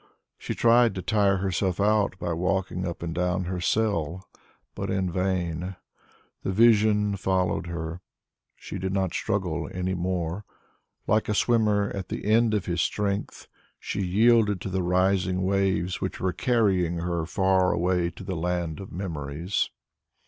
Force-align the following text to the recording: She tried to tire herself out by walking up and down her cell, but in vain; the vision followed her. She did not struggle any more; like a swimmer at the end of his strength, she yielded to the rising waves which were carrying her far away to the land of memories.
She 0.39 0.55
tried 0.55 0.95
to 0.95 1.03
tire 1.03 1.37
herself 1.37 1.79
out 1.79 2.17
by 2.17 2.33
walking 2.33 2.87
up 2.87 3.03
and 3.03 3.13
down 3.13 3.43
her 3.43 3.61
cell, 3.61 4.27
but 4.73 4.89
in 4.89 5.11
vain; 5.11 5.75
the 6.41 6.51
vision 6.51 7.15
followed 7.15 7.67
her. 7.67 8.01
She 8.55 8.79
did 8.79 8.93
not 8.93 9.13
struggle 9.13 9.69
any 9.71 9.93
more; 9.93 10.43
like 11.05 11.29
a 11.29 11.35
swimmer 11.35 11.91
at 11.93 12.09
the 12.09 12.25
end 12.25 12.55
of 12.55 12.65
his 12.65 12.81
strength, 12.81 13.47
she 13.77 14.01
yielded 14.01 14.59
to 14.61 14.69
the 14.69 14.81
rising 14.81 15.43
waves 15.43 16.01
which 16.01 16.19
were 16.19 16.33
carrying 16.33 16.97
her 16.97 17.27
far 17.27 17.71
away 17.71 18.09
to 18.09 18.23
the 18.23 18.35
land 18.35 18.79
of 18.79 18.91
memories. 18.91 19.69